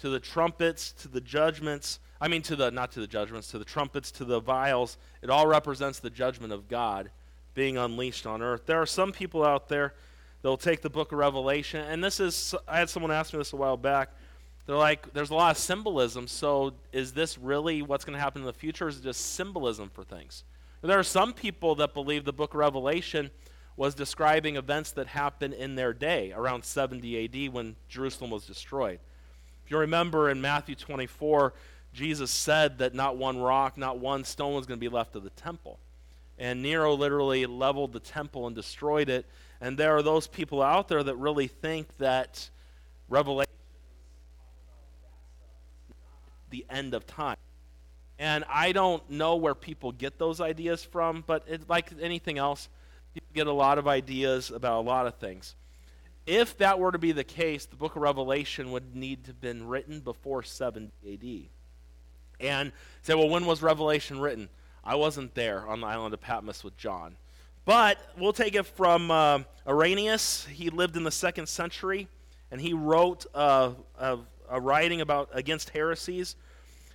[0.00, 3.58] to the trumpets, to the judgments, I mean to the not to the judgments, to
[3.58, 7.10] the trumpets, to the vials, it all represents the judgment of God
[7.54, 8.66] being unleashed on earth.
[8.66, 9.94] There are some people out there
[10.42, 13.52] that'll take the book of Revelation, and this is I had someone ask me this
[13.52, 14.10] a while back.
[14.66, 18.42] They're like, there's a lot of symbolism, so is this really what's going to happen
[18.42, 20.44] in the future, or is it just symbolism for things?
[20.82, 23.30] There are some people that believe the book of Revelation
[23.76, 28.98] was describing events that happened in their day, around 70 AD when Jerusalem was destroyed.
[29.68, 31.52] If you remember in Matthew 24,
[31.92, 35.24] Jesus said that not one rock, not one stone was going to be left of
[35.24, 35.78] the temple.
[36.38, 39.26] And Nero literally leveled the temple and destroyed it.
[39.60, 42.48] And there are those people out there that really think that
[43.10, 43.52] Revelation
[46.48, 47.36] the end of time.
[48.18, 52.70] And I don't know where people get those ideas from, but it, like anything else,
[53.12, 55.56] people get a lot of ideas about a lot of things.
[56.28, 59.40] If that were to be the case, the book of Revelation would need to have
[59.40, 62.46] been written before 70 AD.
[62.46, 64.50] And say, well, when was Revelation written?
[64.84, 67.16] I wasn't there on the island of Patmos with John.
[67.64, 70.46] But we'll take it from uh, Irenaeus.
[70.52, 72.08] He lived in the second century,
[72.50, 74.18] and he wrote uh, a,
[74.50, 76.36] a writing about against heresies.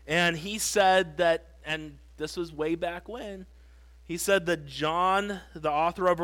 [0.06, 3.48] And he said that, and this was way back when,
[4.04, 6.20] he said that John, the author of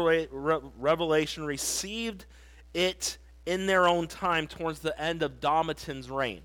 [0.78, 2.28] Revelation, received
[2.74, 6.42] it in their own time towards the end of Domitian's reign.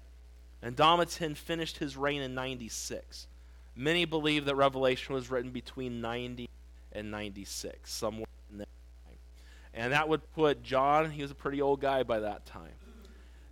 [0.62, 3.27] And Domitian finished his reign in 96.
[3.77, 6.48] Many believe that Revelation was written between 90
[6.92, 8.69] and 96, somewhere in that
[9.05, 9.19] time.
[9.75, 12.72] And that would put John, he was a pretty old guy by that time.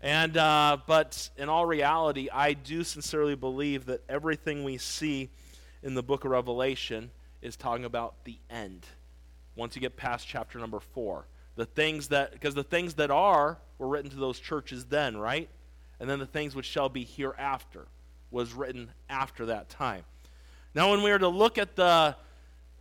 [0.00, 5.30] And, uh, but in all reality, I do sincerely believe that everything we see
[5.82, 8.86] in the book of Revelation is talking about the end.
[9.54, 13.58] Once you get past chapter number four, the things that, because the things that are
[13.78, 15.48] were written to those churches then, right?
[16.02, 17.86] and then the things which shall be hereafter
[18.32, 20.02] was written after that time.
[20.74, 22.16] Now, when we are to look at the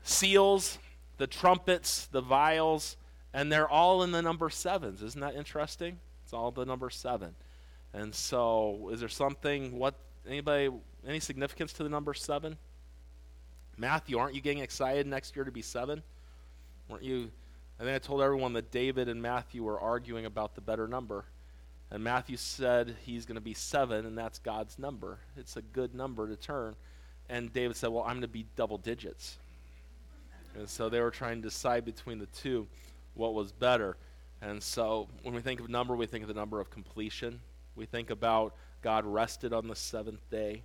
[0.02, 0.80] seals,
[1.18, 2.98] the trumpets, the vials,
[3.32, 5.04] and they're all in the number sevens.
[5.04, 6.00] Isn't that interesting?
[6.24, 7.36] It's all the number seven.
[7.94, 9.94] And so, is there something, what,
[10.28, 10.72] anybody,
[11.08, 12.58] any significance to the number seven?
[13.78, 16.02] Matthew, aren't you getting excited next year to be seven?
[16.90, 17.30] Weren't you?
[17.82, 21.26] I then I told everyone that David and Matthew were arguing about the better number.
[21.90, 25.18] And Matthew said he's going to be seven, and that's God's number.
[25.36, 26.76] It's a good number to turn.
[27.28, 29.40] And David said, Well, I'm going to be double digits.
[30.56, 32.68] And so they were trying to decide between the two
[33.16, 33.98] what was better.
[34.44, 37.40] And so when we think of number, we think of the number of completion.
[37.76, 38.54] We think about
[38.84, 40.62] God rested on the seventh day.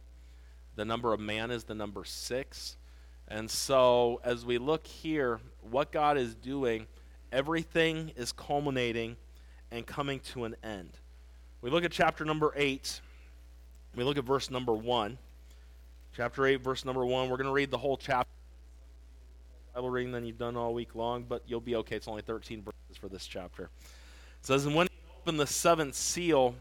[0.75, 2.77] The number of man is the number six.
[3.27, 6.87] And so as we look here, what God is doing,
[7.37, 9.15] everything is culminating
[9.71, 10.89] and coming to an end.
[11.61, 13.03] We look at chapter number 8.
[13.95, 15.19] We look at verse number 1.
[16.17, 17.29] Chapter 8, verse number 1.
[17.29, 18.31] We're going to read the whole chapter.
[19.75, 21.97] Bible reading than you've done all week long, but you'll be okay.
[21.97, 23.65] It's only 13 verses for this chapter.
[23.65, 26.55] It says, And when he opened the seventh seal,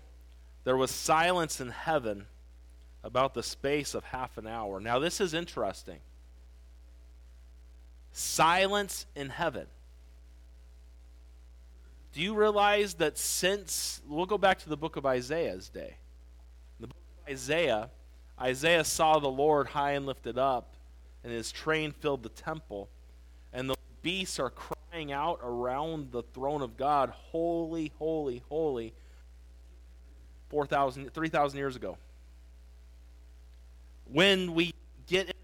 [0.66, 2.26] there was silence in heaven
[3.02, 4.82] about the space of half an hour.
[4.82, 6.00] Now, this is interesting.
[8.12, 9.68] Silence in heaven.
[12.16, 15.98] Do you realize that since, we'll go back to the book of Isaiah's day.
[16.80, 17.90] In The book of Isaiah,
[18.40, 20.78] Isaiah saw the Lord high and lifted up,
[21.26, 22.88] and his train filled the temple.
[23.52, 28.94] And the beasts are crying out around the throne of God, Holy, holy, holy,
[30.52, 31.98] 4,000, 3,000 years ago.
[34.06, 34.74] When we
[35.06, 35.36] get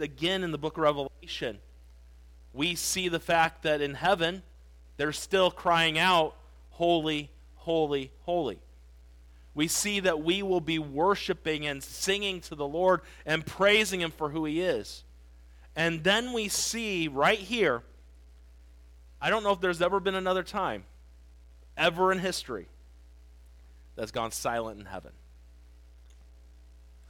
[0.00, 1.60] again in the book of Revelation,
[2.52, 4.42] we see the fact that in heaven,
[4.98, 6.34] they're still crying out,
[6.70, 8.60] Holy, holy, holy.
[9.54, 14.10] We see that we will be worshiping and singing to the Lord and praising Him
[14.10, 15.02] for who He is.
[15.74, 17.82] And then we see right here,
[19.20, 20.84] I don't know if there's ever been another time,
[21.76, 22.68] ever in history,
[23.96, 25.12] that's gone silent in heaven.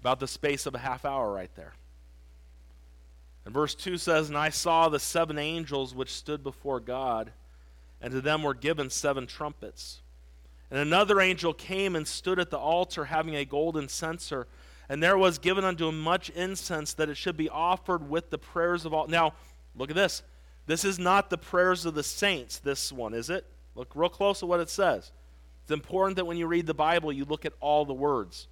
[0.00, 1.74] About the space of a half hour right there.
[3.44, 7.32] And verse 2 says, And I saw the seven angels which stood before God
[8.00, 10.02] and to them were given seven trumpets.
[10.70, 14.46] And another angel came and stood at the altar, having a golden censer.
[14.88, 18.38] And there was given unto him much incense, that it should be offered with the
[18.38, 19.06] prayers of all.
[19.06, 19.34] Now,
[19.74, 20.22] look at this.
[20.66, 23.46] This is not the prayers of the saints, this one, is it?
[23.74, 25.12] Look real close at what it says.
[25.62, 28.48] It's important that when you read the Bible, you look at all the words.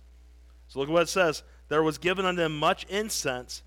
[0.68, 1.42] So look at what it says.
[1.68, 3.62] There was given unto him much incense,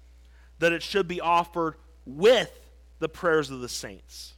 [0.57, 2.51] that it should be offered with
[2.99, 4.33] the prayers of the saints.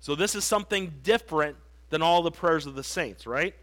[0.00, 1.56] So this is something different
[1.90, 3.54] than all the prayers of the saints, right?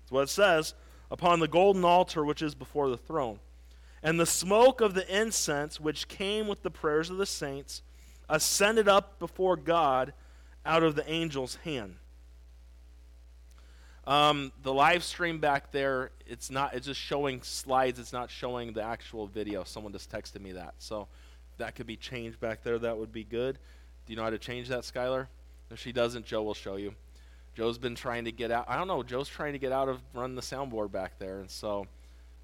[0.00, 0.74] That's what it says.
[1.10, 3.38] upon the golden altar which is before the throne.
[4.02, 7.82] And the smoke of the incense which came with the prayers of the saints
[8.30, 10.14] ascended up before God
[10.64, 11.96] out of the angel's hand.
[14.06, 16.74] Um, the live stream back there, it's not.
[16.74, 18.00] It's just showing slides.
[18.00, 19.62] It's not showing the actual video.
[19.62, 21.06] Someone just texted me that, so
[21.58, 22.78] that could be changed back there.
[22.80, 23.58] That would be good.
[24.06, 25.28] Do you know how to change that, Skylar?
[25.72, 26.94] If she doesn't, Joe will show you.
[27.54, 28.66] Joe's been trying to get out.
[28.68, 29.02] I don't know.
[29.02, 31.86] Joe's trying to get out of run the soundboard back there, and so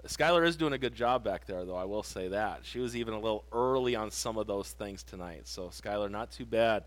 [0.07, 1.77] Skylar is doing a good job back there, though.
[1.77, 5.03] I will say that she was even a little early on some of those things
[5.03, 5.43] tonight.
[5.49, 6.85] So Skylar, not too bad.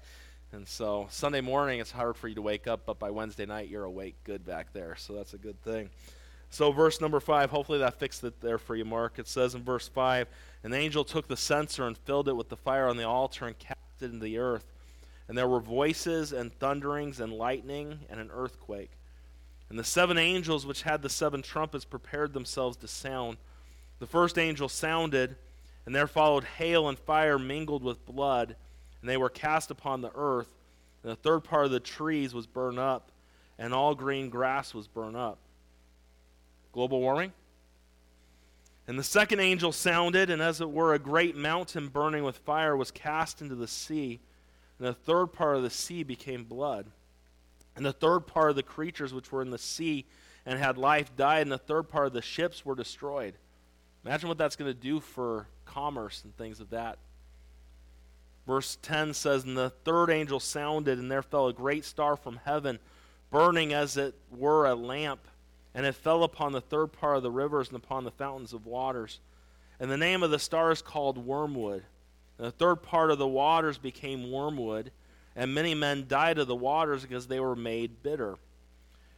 [0.54, 3.70] And so Sunday morning, it's hard for you to wake up, but by Wednesday night,
[3.70, 4.96] you're awake good back there.
[4.98, 5.90] So that's a good thing.
[6.54, 9.20] So, verse number five, hopefully that fixed it there for you, Mark.
[9.20, 10.28] It says in verse five,
[10.64, 13.58] the angel took the censer and filled it with the fire on the altar and
[13.58, 14.66] cast it into the earth.
[15.32, 18.92] And there were voices and thunderings and lightning and an earthquake.
[19.70, 23.38] And the seven angels which had the seven trumpets prepared themselves to sound.
[24.00, 25.38] The first angel sounded,
[25.86, 28.58] and there followed hail and fire mingled with blood
[29.02, 30.54] and they were cast upon the earth,
[31.04, 33.12] and the third part of the trees was burned up,
[33.58, 35.40] and all green grass was burned up.
[36.72, 37.34] Global warming?
[38.88, 42.78] And the second angel sounded, and as it were, a great mountain burning with fire
[42.78, 44.20] was cast into the sea,
[44.82, 46.88] and the third part of the sea became blood.
[47.76, 50.06] And the third part of the creatures which were in the sea
[50.46, 53.36] and had life died, and the third part of the ships were destroyed.
[54.04, 56.98] Imagine what that's going to do for commerce and things of that
[58.48, 62.40] Verse 10 says, And the third angel sounded, and there fell a great star from
[62.44, 62.80] heaven,
[63.30, 65.28] burning as it were a lamp.
[65.74, 68.66] And it fell upon the third part of the rivers and upon the fountains of
[68.66, 69.20] waters.
[69.80, 71.84] And the name of the star is called Wormwood.
[72.42, 74.92] And the third part of the waters became wormwood,
[75.36, 78.38] and many men died of the waters because they were made bitter.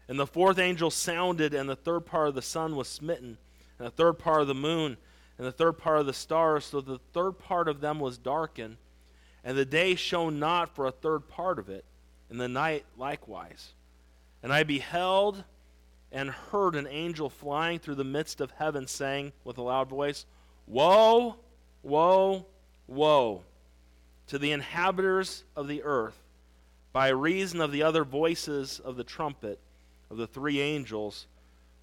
[0.09, 3.37] And the fourth angel sounded, and the third part of the sun was smitten,
[3.79, 4.97] and the third part of the moon,
[5.37, 8.75] and the third part of the stars, so the third part of them was darkened
[9.43, 11.83] and the day shone not for a third part of it,
[12.29, 13.73] and the night likewise.
[14.41, 15.43] And I beheld
[16.11, 20.25] and heard an angel flying through the midst of heaven, saying with a loud voice,
[20.65, 21.35] Woe,
[21.81, 22.45] woe,
[22.87, 23.41] woe
[24.27, 26.17] to the inhabitants of the earth,
[26.91, 29.59] by reason of the other voices of the trumpet
[30.09, 31.25] of the three angels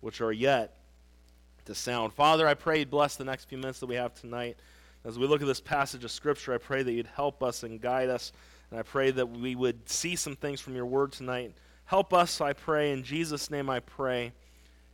[0.01, 0.77] which are yet
[1.65, 2.13] to sound.
[2.13, 4.57] Father, I pray bless the next few minutes that we have tonight.
[5.05, 7.81] As we look at this passage of Scripture, I pray that you'd help us and
[7.81, 8.33] guide us.
[8.71, 11.55] And I pray that we would see some things from your word tonight.
[11.87, 12.93] Help us, I pray.
[12.93, 14.33] In Jesus' name I pray.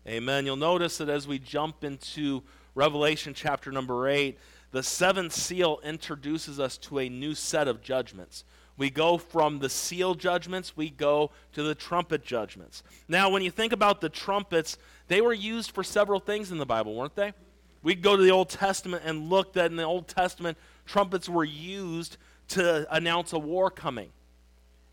[0.07, 0.47] Amen.
[0.47, 2.43] You'll notice that as we jump into
[2.75, 4.39] Revelation chapter number 8,
[4.73, 8.45] the seventh seal introduces us to a new set of judgments.
[8.77, 12.83] We go from the seal judgments, we go to the trumpet judgments.
[13.09, 14.77] Now, when you think about the trumpets,
[15.09, 17.33] they were used for several things in the Bible, weren't they?
[17.83, 21.45] We go to the Old Testament and look that in the Old Testament, trumpets were
[21.45, 22.19] used
[22.49, 24.11] to announce a war coming.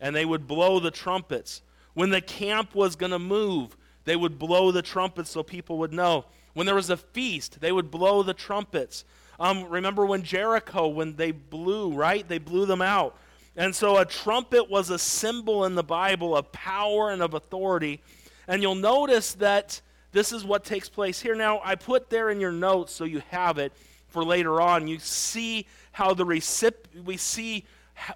[0.00, 1.62] And they would blow the trumpets.
[1.94, 5.92] When the camp was going to move, they would blow the trumpets so people would
[5.92, 6.26] know.
[6.52, 9.04] When there was a feast, they would blow the trumpets.
[9.40, 12.26] Um, remember when Jericho, when they blew, right?
[12.26, 13.16] They blew them out.
[13.56, 18.00] And so a trumpet was a symbol in the Bible of power and of authority.
[18.48, 19.80] And you'll notice that
[20.12, 21.34] this is what takes place here.
[21.34, 23.72] Now, I put there in your notes so you have it
[24.08, 24.86] for later on.
[24.86, 27.64] You see how the recip- we see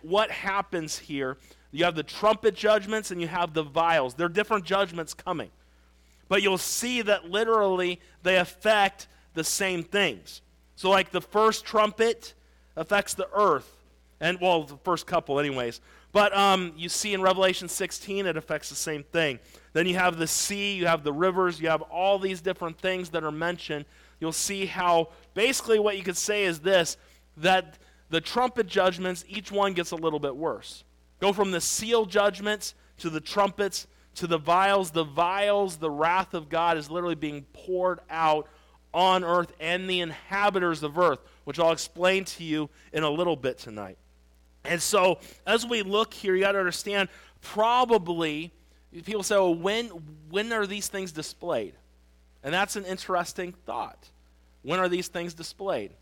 [0.02, 1.38] what happens here.
[1.70, 4.14] You have the trumpet judgments and you have the vials.
[4.14, 5.50] There are different judgments coming.
[6.28, 10.42] But you'll see that literally they affect the same things.
[10.76, 12.34] So, like the first trumpet
[12.76, 13.74] affects the earth,
[14.20, 15.80] and well, the first couple, anyways.
[16.12, 19.38] But um, you see in Revelation 16, it affects the same thing.
[19.72, 23.10] Then you have the sea, you have the rivers, you have all these different things
[23.10, 23.84] that are mentioned.
[24.20, 26.96] You'll see how basically what you could say is this
[27.36, 27.78] that
[28.10, 30.82] the trumpet judgments, each one gets a little bit worse.
[31.20, 33.86] Go from the seal judgments to the trumpets
[34.18, 34.90] to the vials.
[34.90, 38.48] The vials, the wrath of God is literally being poured out
[38.92, 43.36] on earth and the inhabitants of earth, which I'll explain to you in a little
[43.36, 43.98] bit tonight.
[44.64, 47.08] And so, as we look here, you got to understand
[47.40, 48.52] probably
[49.04, 49.86] people say, well, when,
[50.30, 51.74] when are these things displayed?
[52.42, 54.08] And that's an interesting thought.
[54.62, 55.92] When are these things displayed?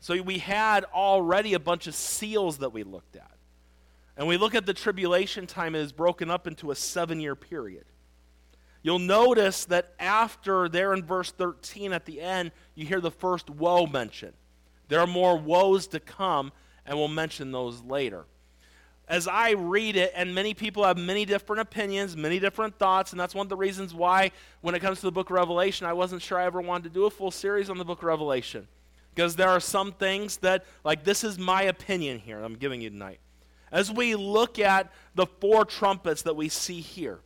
[0.00, 3.30] So, we had already a bunch of seals that we looked at.
[4.16, 7.34] And we look at the tribulation time, it is broken up into a seven year
[7.34, 7.84] period.
[8.82, 13.48] You'll notice that after there in verse 13 at the end, you hear the first
[13.48, 14.34] woe mentioned.
[14.88, 16.52] There are more woes to come,
[16.84, 18.26] and we'll mention those later.
[19.08, 23.20] as I read it, and many people have many different opinions, many different thoughts, and
[23.20, 24.30] that's one of the reasons why,
[24.62, 26.90] when it comes to the book of Revelation, I wasn't sure I ever wanted to
[26.90, 28.68] do a full series on the book of Revelation.
[29.14, 32.88] Because there are some things that, like, this is my opinion here I'm giving you
[32.90, 33.20] tonight.
[33.72, 37.20] As we look at the four trumpets that we see here,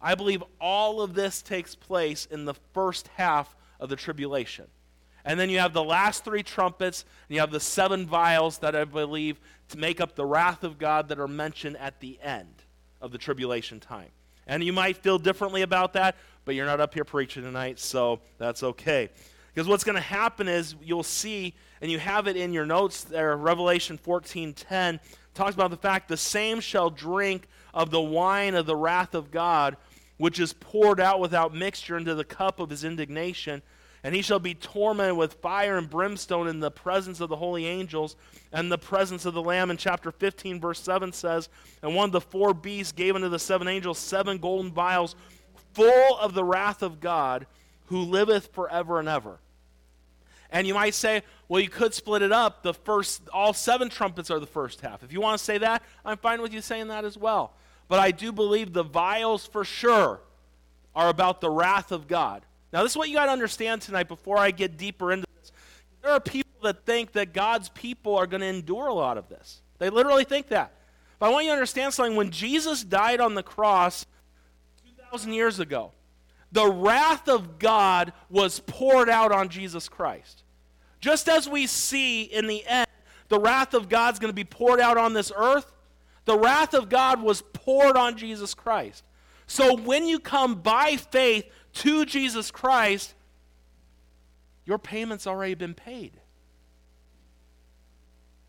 [0.00, 4.66] I believe all of this takes place in the first half of the tribulation.
[5.24, 8.76] And then you have the last three trumpets, and you have the seven vials that
[8.76, 9.40] I believe
[9.70, 12.62] to make up the wrath of God that are mentioned at the end
[13.00, 14.10] of the tribulation time.
[14.46, 18.20] And you might feel differently about that, but you're not up here preaching tonight, so
[18.38, 19.10] that's okay.
[19.52, 23.04] Because what's going to happen is you'll see, and you have it in your notes
[23.04, 25.00] there, Revelation 14:10
[25.34, 29.30] talks about the fact the same shall drink of the wine of the wrath of
[29.30, 29.76] God,
[30.16, 33.62] which is poured out without mixture into the cup of his indignation.
[34.04, 37.66] And he shall be tormented with fire and brimstone in the presence of the holy
[37.66, 38.16] angels
[38.52, 39.70] and the presence of the Lamb.
[39.70, 41.48] In chapter 15, verse 7 says,
[41.82, 45.16] And one of the four beasts gave unto the seven angels seven golden vials
[45.74, 47.46] full of the wrath of God,
[47.86, 49.40] who liveth forever and ever.
[50.50, 52.62] And you might say, well, you could split it up.
[52.62, 55.02] The first, all seven trumpets are the first half.
[55.02, 57.52] If you want to say that, I'm fine with you saying that as well.
[57.88, 60.20] But I do believe the vials for sure
[60.94, 62.44] are about the wrath of God.
[62.72, 65.52] Now, this is what you got to understand tonight before I get deeper into this.
[66.02, 69.28] There are people that think that God's people are going to endure a lot of
[69.28, 69.62] this.
[69.78, 70.72] They literally think that.
[71.18, 72.16] But I want you to understand something.
[72.16, 74.06] When Jesus died on the cross
[74.84, 75.92] 2,000 years ago,
[76.52, 80.44] the wrath of God was poured out on Jesus Christ.
[81.00, 82.86] Just as we see in the end,
[83.28, 85.72] the wrath of God's going to be poured out on this earth,
[86.24, 89.04] the wrath of God was poured on Jesus Christ.
[89.46, 93.14] So when you come by faith to Jesus Christ,
[94.64, 96.20] your payment's already been paid.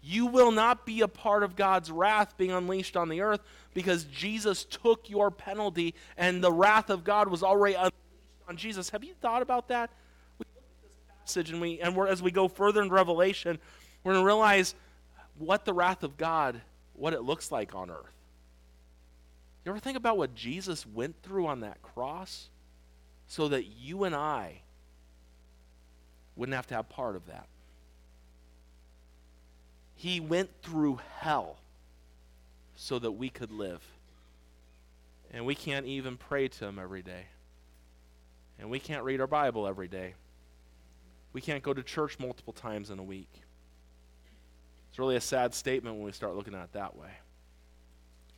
[0.01, 3.41] You will not be a part of God's wrath being unleashed on the earth
[3.73, 7.93] because Jesus took your penalty and the wrath of God was already unleashed
[8.47, 8.89] on Jesus.
[8.89, 9.89] Have you thought about that?
[10.37, 13.59] We look at this passage and we and as we go further in Revelation,
[14.03, 14.73] we're going to realize
[15.37, 16.61] what the wrath of God,
[16.93, 18.15] what it looks like on earth.
[19.65, 22.47] You ever think about what Jesus went through on that cross
[23.27, 24.61] so that you and I
[26.37, 27.47] wouldn't have to have part of that?
[29.99, 31.57] He went through hell
[32.77, 33.83] so that we could live.
[35.29, 37.25] And we can't even pray to Him every day.
[38.57, 40.13] And we can't read our Bible every day.
[41.33, 43.41] We can't go to church multiple times in a week.
[44.89, 47.11] It's really a sad statement when we start looking at it that way.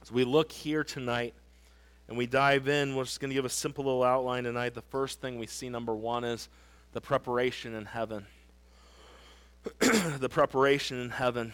[0.01, 1.35] As we look here tonight
[2.07, 4.73] and we dive in, we're just going to give a simple little outline tonight.
[4.73, 6.49] The first thing we see, number one, is
[6.93, 8.25] the preparation in heaven.
[9.79, 11.53] the preparation in heaven.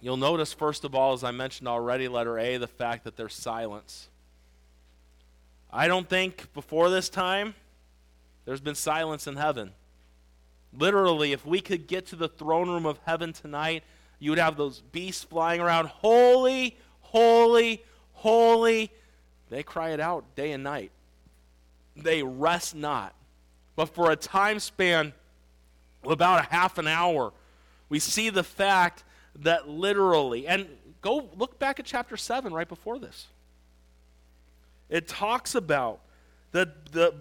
[0.00, 3.34] You'll notice, first of all, as I mentioned already, letter A, the fact that there's
[3.34, 4.08] silence.
[5.70, 7.54] I don't think before this time
[8.44, 9.72] there's been silence in heaven.
[10.72, 13.84] Literally, if we could get to the throne room of heaven tonight,
[14.18, 17.82] you would have those beasts flying around, holy, holy,
[18.12, 18.90] holy.
[19.50, 20.92] They cry it out day and night.
[21.96, 23.14] They rest not.
[23.76, 25.12] But for a time span
[26.04, 27.32] about a half an hour,
[27.88, 29.04] we see the fact
[29.36, 30.66] that literally, and
[31.00, 33.28] go look back at chapter 7 right before this.
[34.88, 36.00] It talks about
[36.52, 37.14] that the,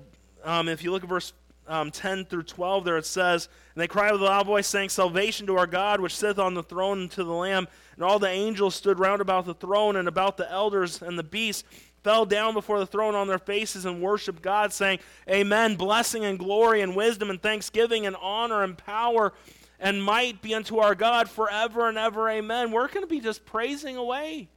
[0.43, 1.33] um, if you look at verse
[1.67, 4.89] um, 10 through 12, there it says, And they cried with a loud voice, saying,
[4.89, 7.67] Salvation to our God, which sitteth on the throne, and to the Lamb.
[7.95, 11.24] And all the angels stood round about the throne, and about the elders and the
[11.24, 11.63] beasts
[12.03, 15.75] fell down before the throne on their faces and worshiped God, saying, Amen.
[15.75, 19.34] Blessing and glory and wisdom and thanksgiving and honor and power
[19.79, 22.29] and might be unto our God forever and ever.
[22.29, 22.72] Amen.
[22.72, 24.50] We're going to be just praising away.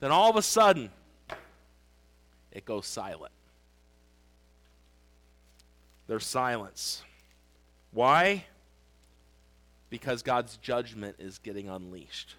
[0.00, 0.90] Then all of a sudden,
[2.50, 3.32] it goes silent.
[6.06, 7.02] There's silence.
[7.92, 8.44] Why?
[9.88, 12.36] Because God's judgment is getting unleashed.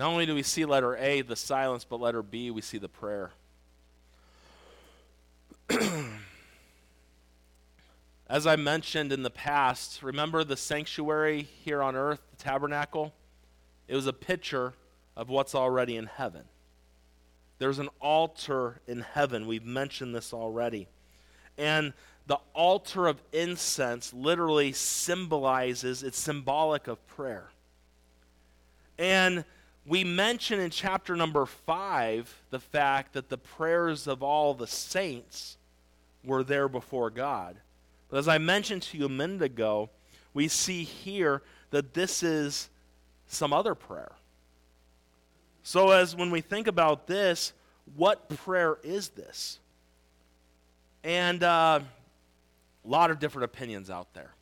[0.00, 2.88] Not only do we see letter A, the silence, but letter B, we see the
[2.88, 3.32] prayer.
[8.26, 13.12] As I mentioned in the past, remember the sanctuary here on earth, the tabernacle?
[13.88, 14.72] It was a picture
[15.18, 16.44] of what's already in heaven.
[17.58, 19.46] There's an altar in heaven.
[19.46, 20.88] We've mentioned this already.
[21.58, 21.92] And
[22.26, 27.50] the altar of incense literally symbolizes, it's symbolic of prayer.
[28.98, 29.44] And
[29.90, 35.56] we mention in chapter number five the fact that the prayers of all the saints
[36.24, 37.56] were there before God.
[38.08, 39.90] But as I mentioned to you a minute ago,
[40.32, 42.70] we see here that this is
[43.26, 44.12] some other prayer.
[45.64, 47.52] So, as when we think about this,
[47.96, 49.58] what prayer is this?
[51.02, 51.80] And uh,
[52.84, 54.34] a lot of different opinions out there.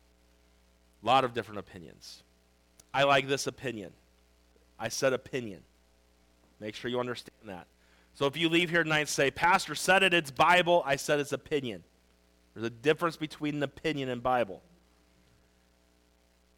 [1.01, 2.21] A lot of different opinions.
[2.93, 3.93] I like this opinion.
[4.79, 5.61] I said opinion.
[6.59, 7.67] Make sure you understand that.
[8.13, 11.19] So if you leave here tonight and say, Pastor said it, it's Bible, I said
[11.19, 11.83] it's opinion.
[12.53, 14.61] There's a difference between an opinion and Bible.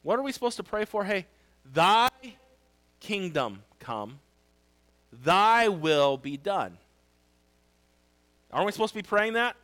[0.03, 1.03] What are we supposed to pray for?
[1.03, 1.27] Hey,
[1.73, 2.09] thy
[2.99, 4.19] kingdom come,
[5.11, 6.77] thy will be done.
[8.51, 9.55] Aren't we supposed to be praying that?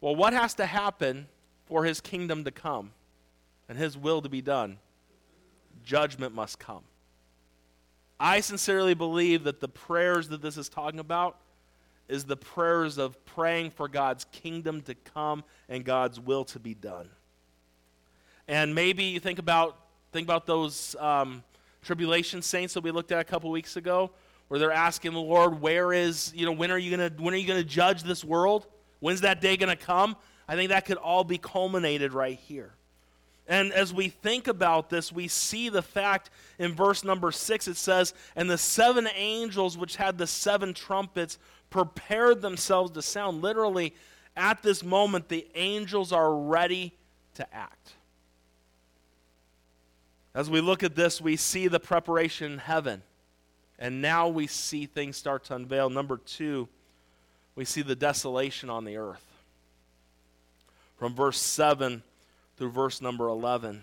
[0.00, 1.28] Well, what has to happen
[1.66, 2.92] for his kingdom to come
[3.68, 4.78] and his will to be done?
[5.84, 6.82] Judgment must come.
[8.18, 11.36] I sincerely believe that the prayers that this is talking about
[12.08, 16.74] is the prayers of praying for God's kingdom to come and God's will to be
[16.74, 17.08] done.
[18.46, 19.78] And maybe you think about
[20.12, 21.42] think about those um,
[21.82, 24.10] tribulation saints that we looked at a couple weeks ago,
[24.48, 27.38] where they're asking the Lord, "Where is you know when are you gonna when are
[27.38, 28.66] you gonna judge this world?
[29.00, 32.74] When's that day gonna come?" I think that could all be culminated right here.
[33.46, 37.76] And as we think about this, we see the fact in verse number six it
[37.76, 43.42] says, And the seven angels which had the seven trumpets prepared themselves to sound.
[43.42, 43.94] Literally,
[44.36, 46.94] at this moment, the angels are ready
[47.34, 47.92] to act.
[50.34, 53.02] As we look at this, we see the preparation in heaven.
[53.78, 55.90] And now we see things start to unveil.
[55.90, 56.68] Number two,
[57.54, 59.24] we see the desolation on the earth.
[60.96, 62.02] From verse 7
[62.56, 63.82] through verse number 11.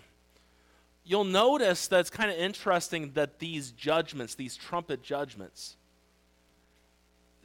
[1.04, 5.76] You'll notice that it's kind of interesting that these judgments, these trumpet judgments,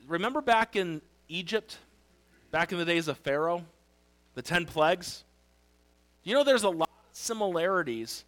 [0.07, 1.77] remember back in Egypt,
[2.51, 3.65] back in the days of Pharaoh,
[4.36, 5.24] the 10 plagues?
[6.24, 8.24] You know, there's a lot of similarities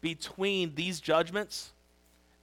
[0.00, 1.72] between these judgments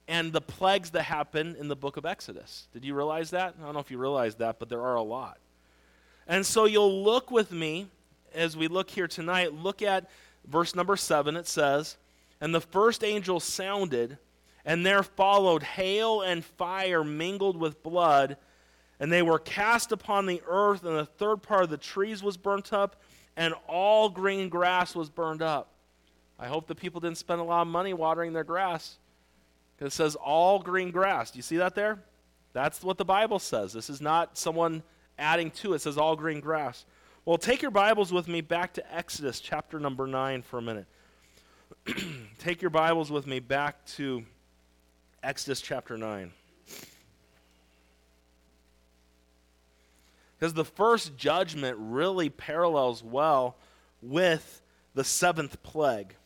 [0.08, 2.66] and the plagues that happen in the book of Exodus.
[2.72, 3.54] Did you realize that?
[3.60, 5.38] I don't know if you realize that, but there are a lot.
[6.26, 7.86] And so you'll look with me
[8.34, 10.08] as we look here tonight, look at
[10.46, 11.36] verse number 7.
[11.36, 11.96] It says,
[12.40, 14.18] And the first angel sounded,
[14.64, 18.36] and there followed hail and fire mingled with blood,
[18.98, 22.36] and they were cast upon the earth, and the third part of the trees was
[22.36, 23.00] burnt up,
[23.36, 25.72] and all green grass was burned up.
[26.38, 28.98] I hope the people didn't spend a lot of money watering their grass.
[29.78, 31.30] It says all green grass.
[31.30, 32.02] Do you see that there?
[32.52, 33.72] That's what the Bible says.
[33.72, 34.82] This is not someone
[35.18, 35.76] adding to it.
[35.76, 36.84] It says all green grass.
[37.30, 40.86] Well, take your Bibles with me back to Exodus chapter number 9 for a minute.
[42.40, 44.24] take your Bibles with me back to
[45.22, 46.32] Exodus chapter 9.
[50.36, 53.54] Because the first judgment really parallels well
[54.02, 54.60] with
[54.94, 56.16] the seventh plague.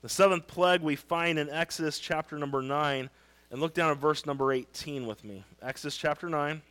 [0.00, 3.10] The seventh plague we find in Exodus chapter number 9.
[3.50, 5.44] And look down at verse number 18 with me.
[5.60, 6.62] Exodus chapter 9.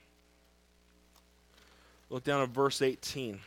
[2.09, 3.39] Look down at verse 18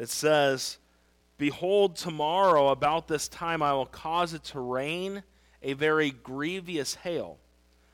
[0.00, 0.78] it says,
[1.36, 5.22] Behold, tomorrow about this time I will cause it to rain
[5.62, 7.36] a very grievous hail,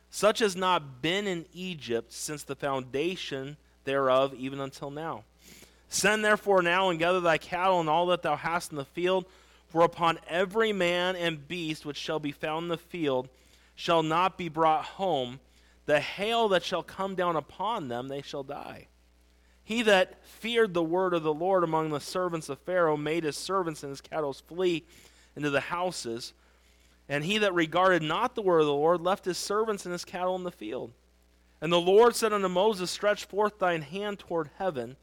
[0.09, 5.25] such as not been in Egypt since the foundation thereof, even until now.
[5.88, 9.27] Send therefore now and gather thy cattle and all that thou hast in the field,
[9.66, 13.29] for upon every man and beast which shall be found in the field
[13.75, 15.40] shall not be brought home.
[15.87, 18.87] The hail that shall come down upon them, they shall die.
[19.66, 23.37] He that feared the word of the Lord among the servants of Pharaoh made his
[23.37, 24.85] servants and his cattle flee
[25.35, 26.35] into the houses.
[27.09, 30.05] And he that regarded not the word of the Lord left his servants and his
[30.05, 30.92] cattle in the field.
[31.61, 34.96] And the Lord said unto Moses, Stretch forth thine hand toward heaven,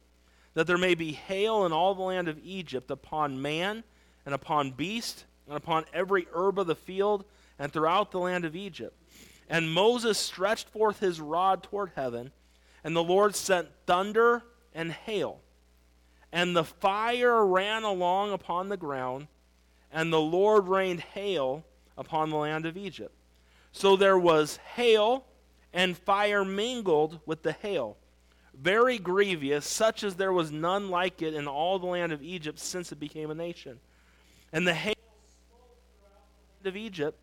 [0.53, 3.83] that there may be hail in all the land of Egypt upon man
[4.25, 7.25] and upon beast and upon every herb of the field
[7.59, 8.95] and throughout the land of Egypt.
[9.49, 12.31] And Moses stretched forth his rod toward heaven,
[12.81, 14.41] and the Lord sent thunder
[14.73, 15.39] and hail.
[16.31, 19.27] And the fire ran along upon the ground,
[19.91, 21.63] and the Lord rained hail
[21.97, 23.13] upon the land of Egypt.
[23.71, 25.25] So there was hail
[25.73, 27.97] and fire mingled with the hail,
[28.53, 32.59] very grievous, such as there was none like it in all the land of Egypt
[32.59, 33.79] since it became a nation.
[34.51, 37.19] And the hail the land of Egypt,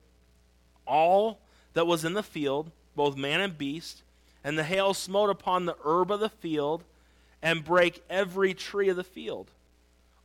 [0.86, 1.40] all
[1.74, 4.02] that was in the field, both man and beast,
[4.42, 6.82] and the hail smote upon the herb of the field
[7.42, 9.50] and break every tree of the field.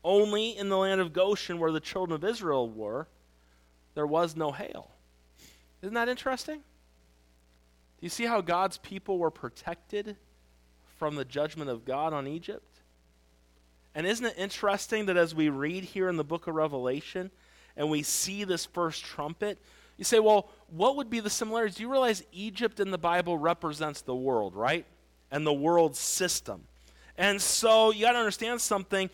[0.03, 3.07] Only in the land of Goshen, where the children of Israel were,
[3.95, 4.91] there was no hail.
[5.81, 6.57] Isn't that interesting?
[6.57, 10.17] Do you see how God's people were protected
[10.97, 12.81] from the judgment of God on Egypt?
[13.95, 17.31] And isn't it interesting that as we read here in the book of Revelation
[17.77, 19.57] and we see this first trumpet,
[19.97, 21.75] You say, well, what would be the similarities?
[21.75, 24.85] Do you realize Egypt in the Bible represents the world, right?
[25.31, 26.63] And the world system.
[27.17, 29.09] And so you got to understand something.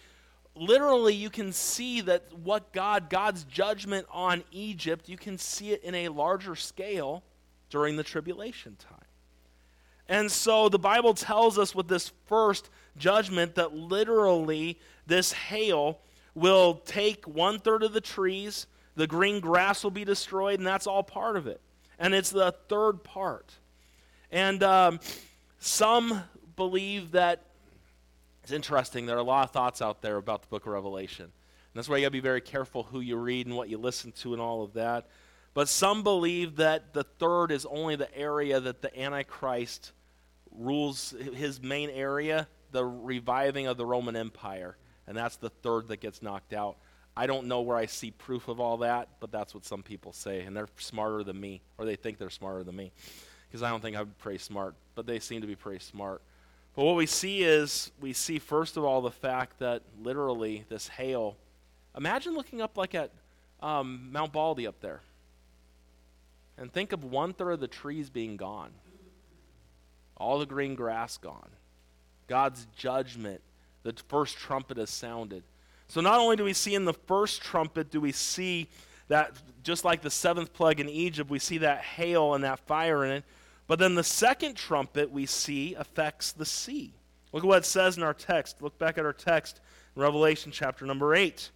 [0.56, 5.84] Literally, you can see that what God, God's judgment on Egypt, you can see it
[5.84, 7.24] in a larger scale
[7.70, 8.98] during the tribulation time.
[10.10, 16.00] And so the Bible tells us with this first judgment that literally this hail
[16.36, 20.86] will take one third of the trees, the green grass will be destroyed, and that's
[20.86, 21.62] all part of it.
[21.98, 23.54] And it's the third part.
[24.32, 25.00] And um,
[25.60, 26.24] some
[26.56, 27.46] believe that
[28.44, 29.06] it's interesting.
[29.06, 31.26] There are a lot of thoughts out there about the book of Revelation.
[31.26, 33.78] And that's why you got to be very careful who you read and what you
[33.78, 35.08] listen to and all of that.
[35.54, 39.92] But some believe that the third is only the area that the Antichrist
[40.52, 44.78] rules, his main area, the reviving of the Roman Empire.
[45.08, 46.78] And that's the third that gets knocked out.
[47.16, 50.14] I don't know where I see proof of all that, but that's what some people
[50.14, 50.42] say.
[50.42, 52.92] And they're smarter than me, or they think they're smarter than me.
[53.50, 56.22] Because I don't think I'm pretty smart, but they seem to be pretty smart.
[56.76, 60.88] But what we see is, we see first of all the fact that literally this
[60.88, 61.36] hail,
[61.96, 63.12] imagine looking up like at
[63.62, 65.02] um, Mount Baldy up there.
[66.58, 68.72] And think of one third of the trees being gone,
[70.16, 71.50] all the green grass gone.
[72.28, 73.42] God's judgment,
[73.84, 75.44] the first trumpet has sounded.
[75.88, 78.70] So not only do we see in the first trumpet, do we see
[79.10, 83.04] that just like the seventh plague in Egypt, we see that hail and that fire
[83.04, 83.24] in it.
[83.68, 86.94] But then the second trumpet we see affects the sea.
[87.32, 88.62] Look at what it says in our text.
[88.62, 89.62] Look back at our text
[89.96, 91.50] in Revelation chapter number 8.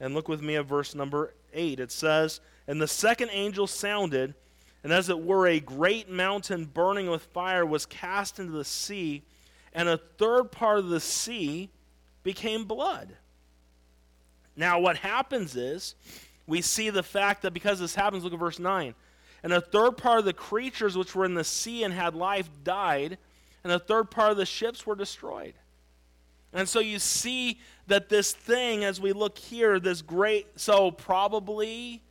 [0.00, 1.78] And look with me at verse number 8.
[1.78, 4.34] It says, And the second angel sounded,
[4.82, 9.22] and as it were, a great mountain burning with fire was cast into the sea,
[9.72, 11.70] and a third part of the sea
[12.22, 13.14] became blood.
[14.56, 15.94] Now, what happens is
[16.46, 18.94] we see the fact that because this happens, look at verse 9.
[19.42, 22.48] And a third part of the creatures which were in the sea and had life
[22.62, 23.18] died,
[23.64, 25.54] and a third part of the ships were destroyed.
[26.52, 32.02] And so you see that this thing, as we look here, this great, so probably,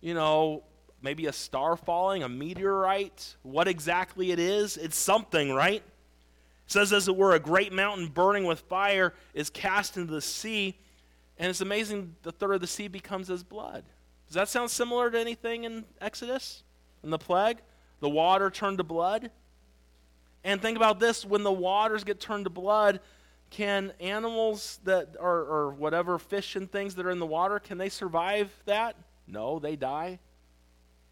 [0.00, 0.62] you know,
[1.02, 5.82] maybe a star falling, a meteorite, what exactly it is, it's something, right?
[5.82, 10.20] It says, as it were, a great mountain burning with fire is cast into the
[10.20, 10.76] sea
[11.40, 13.82] and it's amazing the third of the sea becomes as blood.
[14.26, 16.62] Does that sound similar to anything in Exodus?
[17.02, 17.58] In the plague?
[18.00, 19.30] The water turned to blood?
[20.42, 23.00] And think about this when the waters get turned to blood,
[23.50, 27.78] can animals that are, or whatever fish and things that are in the water, can
[27.78, 28.96] they survive that?
[29.26, 30.18] No, they die.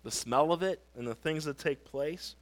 [0.05, 2.37] The smell of it and the things that take place.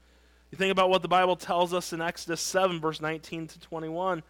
[0.51, 4.23] You think about what the Bible tells us in Exodus 7, verse 19 to 21.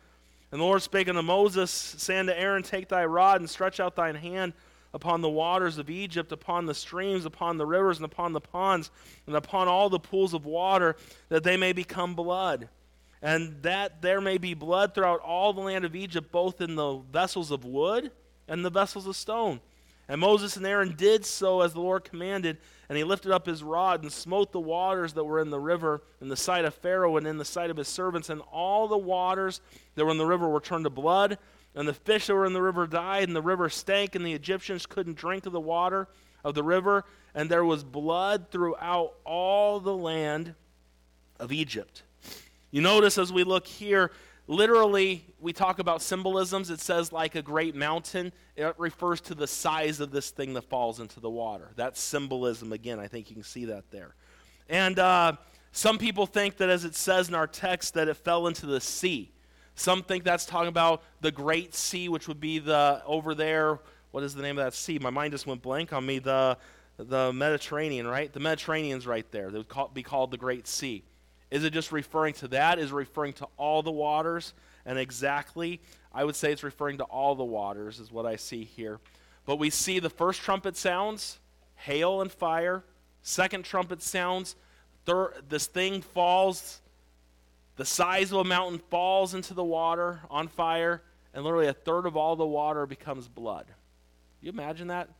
[0.52, 3.96] And the Lord spake unto Moses, saying to Aaron, Take thy rod and stretch out
[3.96, 4.55] thine hand
[4.96, 8.90] upon the waters of Egypt, upon the streams, upon the rivers, and upon the ponds,
[9.26, 10.96] and upon all the pools of water,
[11.28, 12.70] that they may become blood.
[13.20, 16.96] And that there may be blood throughout all the land of Egypt, both in the
[17.12, 18.11] vessels of wood
[18.48, 19.61] and the vessels of stone.
[20.09, 22.56] And Moses and Aaron did so as the Lord commanded,
[22.88, 26.00] and he lifted up his rod and smote the waters that were in the river
[26.22, 28.96] in the sight of Pharaoh and in the sight of his servants, and all the
[28.96, 29.61] waters
[29.94, 31.37] that were in the river were turned to blood,
[31.76, 34.32] and the fish that were in the river died, and the river stank, and the
[34.32, 36.08] Egyptians couldn't drink of the water
[36.42, 40.54] of the river, and there was blood throughout all the land
[41.38, 42.02] of Egypt.
[42.70, 44.10] You notice as we look here,
[44.46, 46.70] literally, we talk about symbolisms.
[46.70, 48.32] It says like a great mountain.
[48.56, 51.72] It refers to the size of this thing that falls into the water.
[51.76, 52.98] That's symbolism again.
[52.98, 54.14] I think you can see that there.
[54.68, 55.32] And uh,
[55.72, 58.80] some people think that as it says in our text that it fell into the
[58.80, 59.32] sea.
[59.76, 63.78] Some think that's talking about the Great Sea, which would be the over there.
[64.10, 64.98] What is the name of that sea?
[64.98, 66.18] My mind just went blank on me.
[66.18, 66.58] The
[66.98, 68.32] the Mediterranean, right?
[68.32, 69.50] The Mediterranean's right there.
[69.50, 71.02] They would call, be called the Great Sea.
[71.50, 72.78] Is it just referring to that?
[72.78, 74.54] Is it referring to all the waters?
[74.84, 75.80] And exactly,
[76.12, 78.98] I would say it's referring to all the waters, is what I see here.
[79.44, 81.38] But we see the first trumpet sounds,
[81.74, 82.82] hail and fire.
[83.22, 84.56] Second trumpet sounds,
[85.04, 86.80] third, this thing falls,
[87.76, 91.02] the size of a mountain falls into the water on fire,
[91.34, 93.66] and literally a third of all the water becomes blood.
[94.40, 95.10] you imagine that?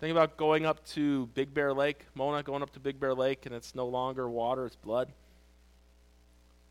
[0.00, 3.46] Think about going up to Big Bear Lake, Mona going up to Big Bear Lake,
[3.46, 5.12] and it's no longer water, it's blood.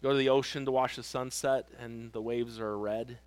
[0.02, 3.18] Go to the ocean to watch the sunset, and the waves are red.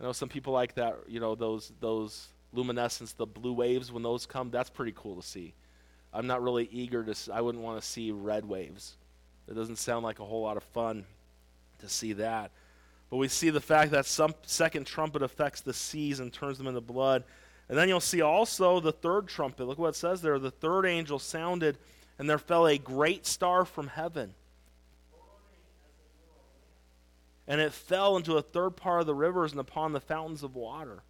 [0.00, 4.02] I know some people like that, you know, those, those luminescence, the blue waves, when
[4.02, 5.54] those come, that's pretty cool to see.
[6.12, 8.96] I'm not really eager to, I wouldn't want to see red waves.
[9.48, 11.04] It doesn't sound like a whole lot of fun
[11.80, 12.50] to see that.
[13.10, 16.66] But we see the fact that some second trumpet affects the seas and turns them
[16.66, 17.24] into blood.
[17.68, 19.66] And then you'll see also the third trumpet.
[19.66, 20.38] Look what it says there.
[20.38, 21.78] The third angel sounded,
[22.18, 24.34] and there fell a great star from heaven.
[27.46, 30.54] And it fell into a third part of the rivers and upon the fountains of
[30.54, 31.02] water.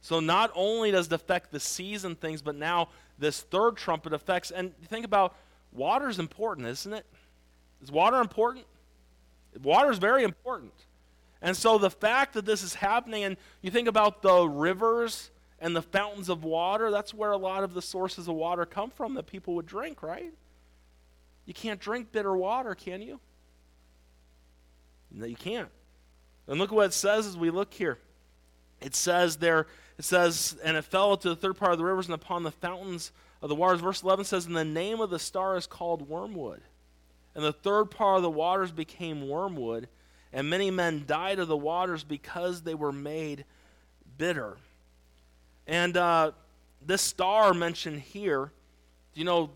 [0.00, 4.12] So not only does it affect the seas and things, but now this third trumpet
[4.12, 4.50] affects.
[4.50, 5.36] And think about
[5.72, 7.06] water is important, isn't it?
[7.82, 8.66] Is water important?
[9.62, 10.72] Water is very important.
[11.42, 15.74] And so the fact that this is happening, and you think about the rivers and
[15.74, 19.14] the fountains of water, that's where a lot of the sources of water come from
[19.14, 20.32] that people would drink, right?
[21.44, 23.20] You can't drink bitter water, can you?
[25.10, 25.68] No, you can't.
[26.48, 27.98] And look what it says as we look here.
[28.80, 29.66] It says there,
[29.98, 32.50] it says, and it fell to the third part of the rivers and upon the
[32.50, 33.80] fountains of the waters.
[33.80, 36.60] Verse 11 says, And the name of the star is called wormwood.
[37.36, 39.88] And the third part of the waters became wormwood,
[40.32, 43.44] and many men died of the waters because they were made
[44.16, 44.56] bitter.
[45.66, 46.32] And uh,
[46.84, 48.50] this star mentioned here,
[49.14, 49.50] you know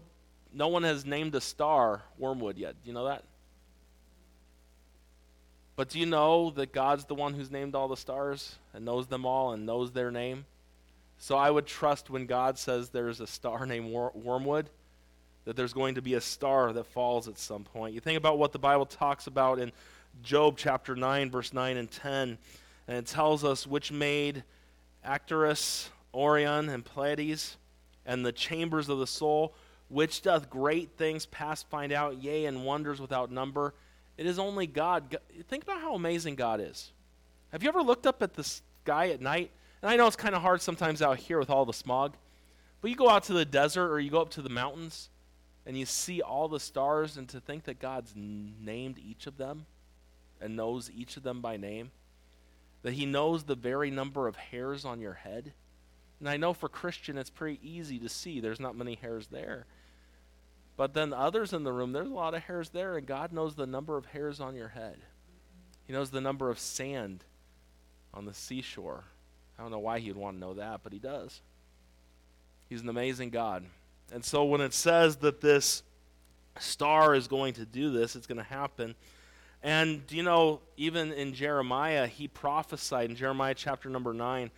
[0.53, 2.75] no one has named a star wormwood yet?
[2.83, 3.25] Do you know that?
[5.77, 9.07] But do you know that God's the one who's named all the stars and knows
[9.07, 10.45] them all and knows their name?
[11.17, 14.69] So I would trust when God says there's a star named wor- wormwood,
[15.45, 17.95] that there's going to be a star that falls at some point.
[17.95, 19.73] You think about what the Bible talks about in
[20.23, 22.39] Job chapter 9, verse 9 and 10,
[22.89, 24.45] and it tells us which made
[25.05, 27.57] Arcturus, Orion, and Pleiades,
[28.05, 29.55] and the chambers of the soul,
[29.89, 33.75] which doth great things past find out, yea, and wonders without number.
[34.19, 35.17] It is only God.
[35.49, 36.93] Think about how amazing God is.
[37.53, 39.51] Have you ever looked up at the sky at night?
[39.83, 42.15] And I know it's kind of hard sometimes out here with all the smog,
[42.81, 45.09] but you go out to the desert or you go up to the mountains
[45.71, 49.67] and you see all the stars, and to think that God's named each of them
[50.41, 51.93] and knows each of them by name,
[52.83, 55.53] that He knows the very number of hairs on your head.
[56.19, 59.67] And I know for Christian it's pretty easy to see, there's not many hairs there.
[60.77, 63.55] But then others in the room, there's a lot of hairs there, and God knows
[63.55, 64.97] the number of hairs on your head.
[65.87, 67.23] He knows the number of sand
[68.13, 69.05] on the seashore.
[69.57, 71.41] I don't know why he'd want to know that, but he does.
[72.69, 73.67] He's an amazing God.
[74.13, 75.83] And so when it says that this
[76.59, 78.95] star is going to do this, it's going to happen.
[79.63, 84.51] And, you know, even in Jeremiah, he prophesied in Jeremiah chapter number 9,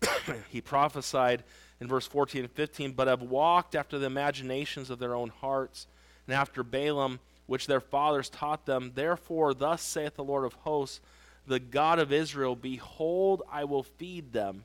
[0.50, 1.42] he prophesied
[1.80, 5.86] in verse 14 and 15, but have walked after the imaginations of their own hearts,
[6.26, 8.92] and after Balaam, which their fathers taught them.
[8.94, 11.00] Therefore, thus saith the Lord of hosts,
[11.46, 14.64] the God of Israel Behold, I will feed them,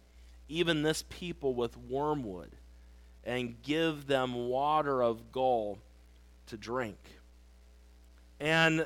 [0.49, 2.51] even this people, with wormwood
[3.25, 5.79] and give them water of gall
[6.47, 6.97] to drink.
[8.39, 8.85] And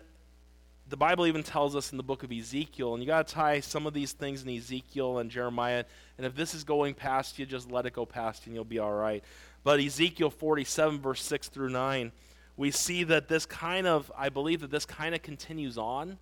[0.89, 3.60] the Bible even tells us in the book of Ezekiel, and you got to tie
[3.60, 5.84] some of these things in Ezekiel and Jeremiah.
[6.17, 8.65] And if this is going past you, just let it go past you and you'll
[8.65, 9.23] be all right.
[9.63, 12.12] But Ezekiel 47, verse 6 through 9,
[12.58, 16.17] we see that this kind of, I believe that this kind of continues on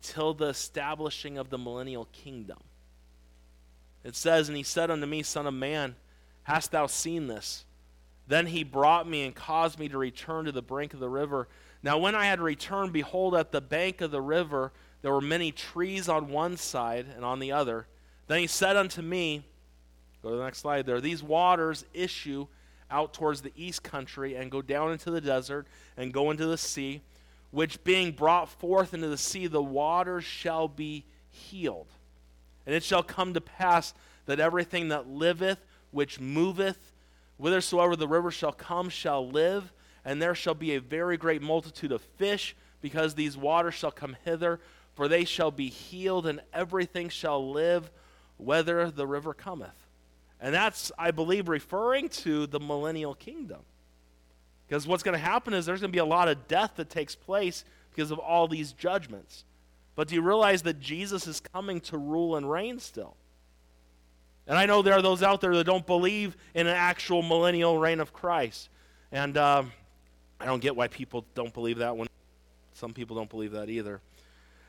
[0.00, 2.58] till the establishing of the millennial kingdom.
[4.04, 5.96] It says, And he said unto me, Son of man,
[6.48, 7.66] Hast thou seen this?
[8.26, 11.46] Then he brought me and caused me to return to the brink of the river.
[11.82, 15.52] Now, when I had returned, behold, at the bank of the river there were many
[15.52, 17.86] trees on one side and on the other.
[18.28, 19.44] Then he said unto me,
[20.22, 21.02] Go to the next slide there.
[21.02, 22.46] These waters issue
[22.90, 25.66] out towards the east country and go down into the desert
[25.98, 27.02] and go into the sea,
[27.50, 31.88] which being brought forth into the sea, the waters shall be healed.
[32.64, 33.92] And it shall come to pass
[34.24, 35.58] that everything that liveth
[35.90, 36.92] which moveth,
[37.38, 39.72] whithersoever the river shall come, shall live,
[40.04, 44.16] and there shall be a very great multitude of fish, because these waters shall come
[44.24, 44.60] hither,
[44.94, 47.90] for they shall be healed, and everything shall live,
[48.36, 49.86] whether the river cometh.
[50.40, 53.60] And that's, I believe, referring to the millennial kingdom.
[54.66, 56.90] Because what's going to happen is there's going to be a lot of death that
[56.90, 59.44] takes place because of all these judgments.
[59.96, 63.16] But do you realize that Jesus is coming to rule and reign still?
[64.48, 67.78] And I know there are those out there that don't believe in an actual millennial
[67.78, 68.70] reign of Christ.
[69.12, 69.62] And uh,
[70.40, 72.08] I don't get why people don't believe that one.
[72.72, 74.00] Some people don't believe that either.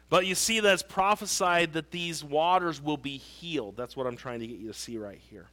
[0.10, 3.78] But you see that it's prophesied that these waters will be healed.
[3.78, 5.48] That's what I'm trying to get you to see right here.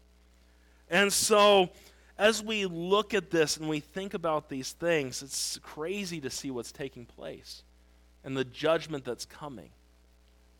[0.91, 1.71] And so,
[2.19, 6.51] as we look at this and we think about these things, it's crazy to see
[6.51, 7.63] what's taking place
[8.25, 9.69] and the judgment that's coming.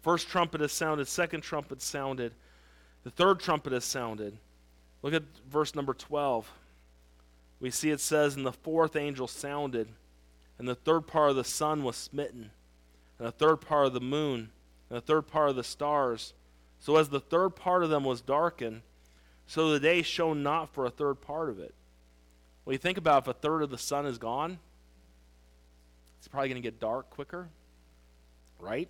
[0.03, 2.33] First trumpet has sounded, second trumpet sounded.
[3.07, 4.37] The third trumpet has sounded.
[5.01, 6.51] Look at verse number 12.
[7.61, 9.87] We see it says, And the fourth angel sounded,
[10.59, 12.51] and the third part of the sun was smitten,
[13.21, 14.51] and the third part of the moon,
[14.91, 16.35] and the third part of the stars.
[16.81, 18.83] So as the third part of them was darkened,
[19.47, 21.77] so the day shone not for a third part of it.
[22.65, 24.59] Well, you think about if a third of the sun is gone,
[26.19, 27.51] it's probably going to get dark quicker,
[28.59, 28.89] right?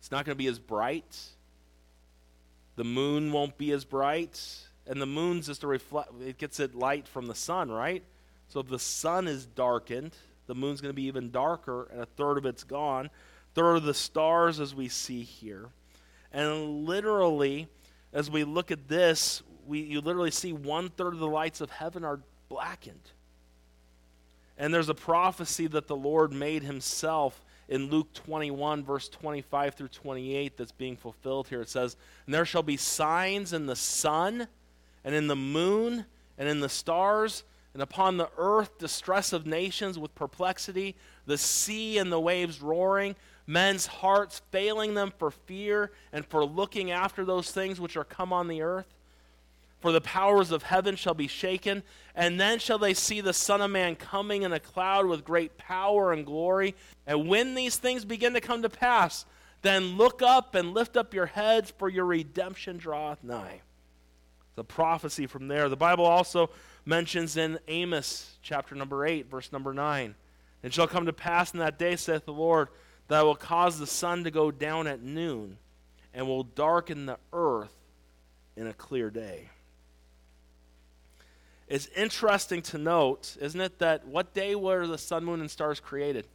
[0.00, 1.18] It's not going to be as bright.
[2.76, 4.40] The moon won't be as bright.
[4.86, 8.02] And the moon's just a reflect, it gets its light from the sun, right?
[8.48, 10.12] So if the sun is darkened,
[10.46, 13.08] the moon's going to be even darker, and a third of it's gone.
[13.54, 15.68] Third of the stars, as we see here.
[16.32, 17.68] And literally,
[18.12, 21.70] as we look at this, we, you literally see one third of the lights of
[21.70, 23.10] heaven are blackened.
[24.58, 29.88] And there's a prophecy that the Lord made himself in Luke 21, verse 25 through
[29.88, 31.62] 28, that's being fulfilled here.
[31.62, 34.46] It says, And there shall be signs in the sun,
[35.02, 36.04] and in the moon,
[36.36, 41.96] and in the stars, and upon the earth distress of nations with perplexity, the sea
[41.96, 47.52] and the waves roaring, men's hearts failing them for fear and for looking after those
[47.52, 48.92] things which are come on the earth.
[49.82, 51.82] For the powers of heaven shall be shaken,
[52.14, 55.58] and then shall they see the Son of Man coming in a cloud with great
[55.58, 56.76] power and glory.
[57.04, 59.26] And when these things begin to come to pass,
[59.62, 63.62] then look up and lift up your heads, for your redemption draweth nigh.
[64.54, 65.68] The prophecy from there.
[65.68, 66.50] The Bible also
[66.84, 70.14] mentions in Amos chapter number 8, verse number 9.
[70.62, 72.68] It shall come to pass in that day, saith the Lord,
[73.08, 75.58] that I will cause the sun to go down at noon,
[76.14, 77.74] and will darken the earth
[78.56, 79.48] in a clear day.
[81.72, 85.80] It's interesting to note, isn't it, that what day were the sun, moon, and stars
[85.80, 86.26] created?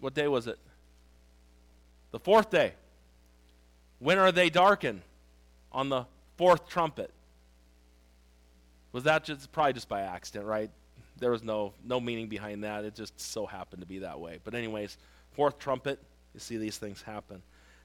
[0.00, 0.58] What day was it?
[2.10, 2.74] The fourth day.
[3.98, 5.00] When are they darkened?
[5.72, 6.04] On the
[6.36, 7.10] fourth trumpet.
[8.92, 10.70] Was that just probably just by accident, right?
[11.18, 12.84] There was no no meaning behind that.
[12.84, 14.40] It just so happened to be that way.
[14.44, 14.98] But anyways,
[15.32, 15.98] fourth trumpet,
[16.34, 17.40] you see these things happen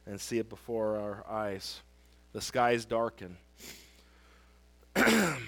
[0.05, 1.79] and see it before our eyes.
[2.33, 3.37] The skies darken.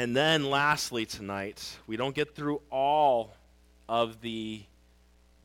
[0.00, 3.34] And then, lastly, tonight, we don't get through all
[3.86, 4.62] of the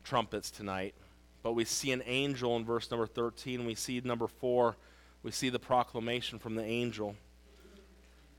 [0.05, 0.95] trumpets tonight,
[1.43, 3.65] but we see an angel in verse number 13.
[3.65, 4.77] We see number 4.
[5.23, 7.17] We see the proclamation from the angel.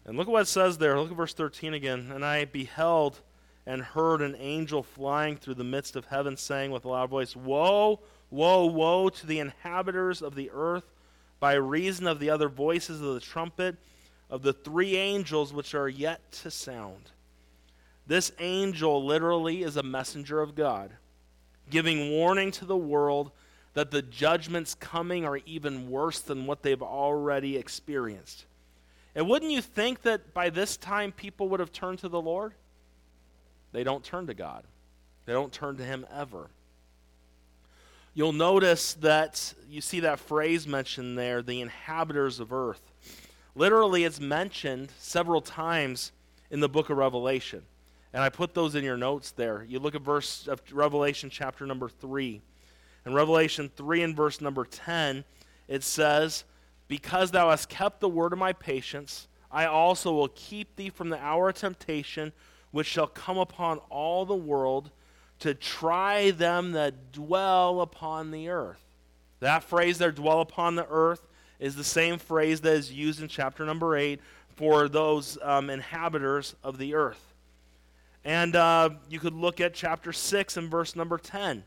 [0.07, 0.99] And look at what it says there.
[0.99, 2.11] Look at verse 13 again.
[2.11, 3.21] And I beheld
[3.67, 7.37] and heard an angel flying through the midst of heaven, saying with a loud voice,
[7.37, 8.01] Woe,
[8.31, 10.95] woe, woe to the inhabitants of the earth
[11.41, 13.77] by reason of the other voices of the trumpet
[14.31, 17.11] of the three angels which are yet to sound.
[18.07, 20.93] This angel literally is a messenger of God,
[21.71, 23.33] giving warning to the world
[23.75, 28.47] that the judgments coming are even worse than what they've already experienced.
[29.15, 32.55] And wouldn't you think that by this time people would have turned to the Lord?
[33.73, 34.65] They don't turn to God,
[35.27, 36.49] they don't turn to Him ever.
[38.15, 42.81] You'll notice that you see that phrase mentioned there the inhabitants of earth.
[43.57, 46.13] Literally, it's mentioned several times
[46.51, 47.63] in the book of Revelation.
[48.13, 49.65] And I put those in your notes there.
[49.67, 52.43] You look at verse of Revelation chapter number 3.
[53.07, 55.25] In Revelation 3 and verse number 10,
[55.69, 56.45] it says,
[56.87, 61.09] Because thou hast kept the word of my patience, I also will keep thee from
[61.09, 62.35] the hour of temptation,
[62.73, 64.91] which shall come upon all the world
[65.39, 68.85] to try them that dwell upon the earth.
[69.41, 71.27] That phrase there, dwell upon the earth,
[71.59, 74.21] is the same phrase that is used in chapter number 8
[74.57, 77.35] for those um, inhabitants of the earth.
[78.25, 81.63] And uh, you could look at chapter 6 and verse number 10.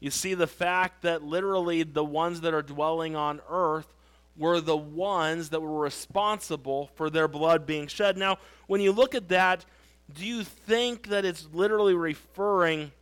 [0.00, 3.94] You see the fact that literally the ones that are dwelling on earth
[4.36, 8.16] were the ones that were responsible for their blood being shed.
[8.16, 9.64] Now, when you look at that,
[10.12, 12.92] do you think that it's literally referring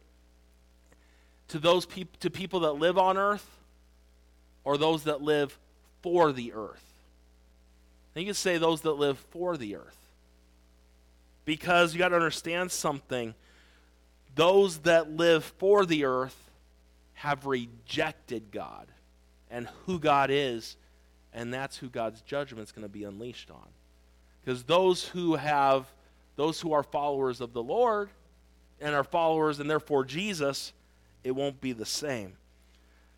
[1.49, 1.87] to those
[2.21, 3.49] to people that live on earth
[4.65, 5.59] or those that live
[6.03, 6.85] for the earth.
[8.15, 9.97] And you can say those that live for the earth.
[11.45, 13.35] Because you got to understand something.
[14.35, 16.37] Those that live for the earth
[17.15, 18.87] have rejected God
[19.51, 20.77] and who God is,
[21.33, 23.69] and that's who God's judgment is going to be unleashed on.
[24.45, 25.87] Because those who have,
[26.37, 28.11] those who are followers of the Lord
[28.81, 30.73] and are followers and therefore Jesus,
[31.23, 32.33] it won't be the same.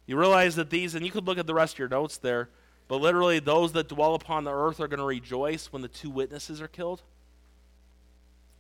[0.07, 2.51] You realize that these, and you could look at the rest of your notes there.
[2.87, 6.11] But literally, those that dwell upon the earth are going to rejoice when the two
[6.11, 7.03] witnesses are killed.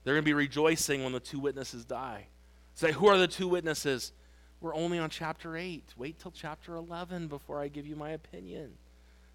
[0.02, 2.26] They're going to be rejoicing when the two witnesses die.
[2.74, 4.12] Say, who are the two witnesses?
[4.60, 5.94] We're only on chapter 8.
[5.96, 8.72] Wait till chapter 11 before I give you my opinion.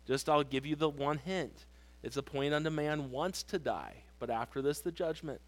[0.07, 1.65] Just I'll give you the one hint.
[2.01, 5.41] It's appointed unto man once to die, but after this, the judgment.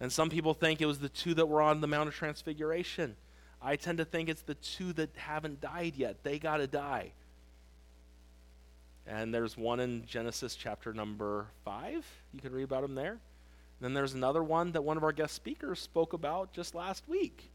[0.00, 3.16] And some people think it was the two that were on the Mount of Transfiguration.
[3.60, 6.22] I tend to think it's the two that haven't died yet.
[6.22, 7.12] They got to die.
[9.06, 12.06] And there's one in Genesis chapter number 5.
[12.32, 13.18] You can read about him there.
[13.80, 17.50] Then there's another one that one of our guest speakers spoke about just last week.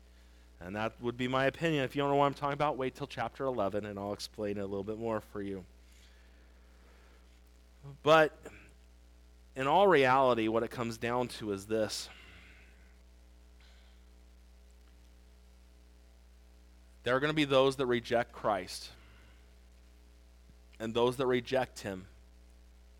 [0.59, 1.83] And that would be my opinion.
[1.83, 4.57] If you don't know what I'm talking about, wait till chapter 11 and I'll explain
[4.57, 5.63] it a little bit more for you.
[8.01, 8.35] But
[9.55, 12.09] in all reality, what it comes down to is this
[17.03, 18.89] there are going to be those that reject Christ,
[20.79, 22.05] and those that reject him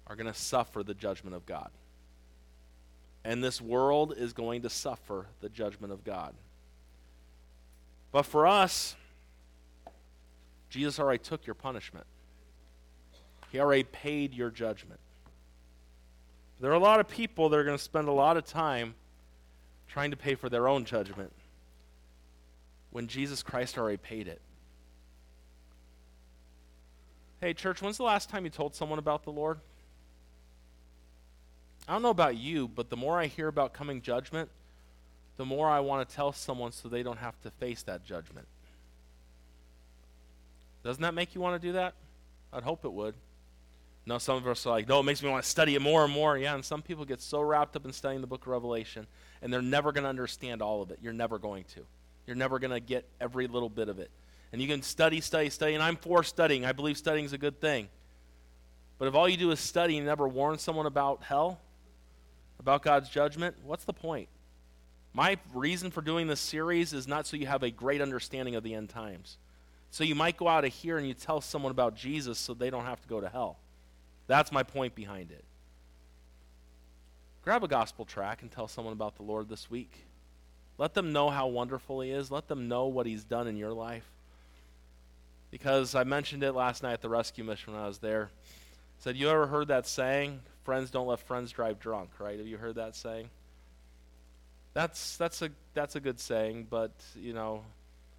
[0.08, 1.70] are going to suffer the judgment of God.
[3.24, 6.36] And this world is going to suffer the judgment of God.
[8.12, 8.96] But for us,
[10.70, 12.06] Jesus already took your punishment.
[13.52, 15.00] He already paid your judgment.
[16.60, 18.96] There are a lot of people that are going to spend a lot of time
[19.88, 21.32] trying to pay for their own judgment
[22.92, 24.42] when Jesus Christ already paid it.
[27.46, 29.60] Hey, church, when's the last time you told someone about the Lord?
[31.88, 34.50] I don't know about you, but the more I hear about coming judgment,
[35.38, 38.48] the more I want to tell someone so they don't have to face that judgment.
[40.84, 41.94] Doesn't that make you want to do that?
[42.52, 43.14] I'd hope it would.
[44.08, 46.04] No, some of us are like, no, it makes me want to study it more
[46.04, 46.40] and more.
[46.40, 49.06] Yeah, and some people get so wrapped up in studying the book of Revelation,
[49.44, 50.98] and they're never going to understand all of it.
[51.00, 51.82] You're never going to.
[52.26, 54.10] You're never going to get every little bit of it.
[54.56, 56.64] And you can study, study, study, and I'm for studying.
[56.64, 57.90] I believe studying is a good thing.
[58.98, 61.60] But if all you do is study and never warn someone about hell,
[62.58, 64.30] about God's judgment, what's the point?
[65.12, 68.64] My reason for doing this series is not so you have a great understanding of
[68.64, 69.40] the end times.
[69.92, 72.70] So you might go out of here and you tell someone about Jesus so they
[72.70, 73.58] don't have to go to hell.
[74.28, 75.44] That's my point behind it.
[77.42, 80.06] Grab a gospel track and tell someone about the Lord this week.
[80.78, 82.32] Let them know how wonderful He is.
[82.32, 84.15] Let them know what He's done in your life.
[85.56, 88.30] Because I mentioned it last night at the rescue mission when I was there.
[88.30, 90.42] I said, You ever heard that saying?
[90.66, 92.38] Friends don't let friends drive drunk, right?
[92.38, 93.30] Have you heard that saying?
[94.74, 97.64] That's, that's, a, that's a good saying, but, you know,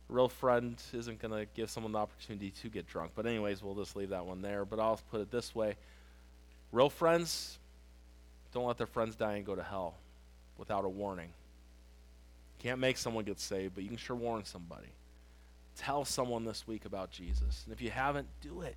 [0.09, 3.11] a real friend isn't going to give someone the opportunity to get drunk.
[3.15, 4.65] But, anyways, we'll just leave that one there.
[4.65, 5.77] But I'll put it this way
[6.73, 7.59] Real friends
[8.55, 9.93] don't let their friends die and go to hell
[10.57, 11.29] without a warning.
[12.61, 14.89] Can't make someone get saved, but you can sure warn somebody.
[15.77, 17.63] Tell someone this week about Jesus.
[17.65, 18.77] And if you haven't, do it.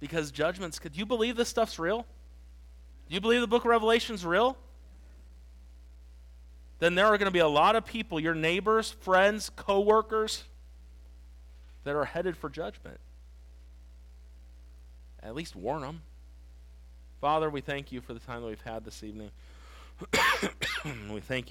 [0.00, 2.06] Because judgments, do you believe this stuff's real?
[3.08, 4.56] Do you believe the book of Revelation's real?
[6.78, 10.44] Then there are going to be a lot of people, your neighbors, friends, coworkers,
[11.84, 12.98] that are headed for judgment.
[15.22, 16.02] At least warn them.
[17.20, 19.30] Father, we thank you for the time that we've had this evening.
[21.10, 21.42] we thank you.